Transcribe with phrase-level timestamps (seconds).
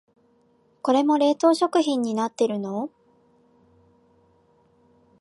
[0.81, 2.89] これも冷凍食品になってるの？